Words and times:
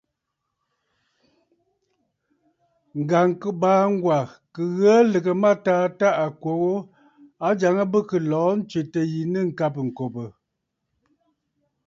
Ŋ̀gàŋkɨbàa 2.99 3.83
Ŋgwa 3.93 4.17
kɨ 4.53 4.61
ghə̀ə 4.77 4.95
lɨ̀gə 5.11 5.31
mâtaa 5.41 5.85
tâ 5.99 6.07
à 6.25 6.27
kwo 6.41 6.51
ghu, 6.61 6.75
a 6.85 6.87
ajàŋə 7.51 7.83
bɨ 7.91 7.99
kɨ̀ 8.09 8.21
lɔ̀ɔ̂ 8.29 8.53
ǹtswètə̂ 8.67 9.01
yi 9.11 9.21
nɨ̂ 9.31 9.41
ŋ̀kabə̀ 9.49 9.83
ŋ̀kòbə̀. 9.87 10.27